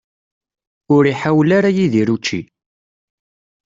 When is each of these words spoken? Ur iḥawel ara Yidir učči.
Ur 0.95 1.03
iḥawel 1.07 1.49
ara 1.57 1.69
Yidir 1.77 2.09
učči. 2.15 2.41